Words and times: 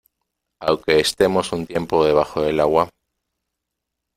aunque 0.59 0.99
estemos 0.99 1.51
un 1.51 1.67
tiempo 1.67 2.03
debajo 2.03 2.41
del 2.41 2.59
agua, 2.59 2.89